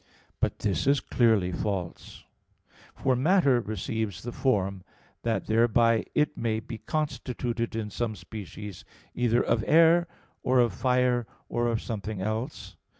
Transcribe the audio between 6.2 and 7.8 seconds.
may be constituted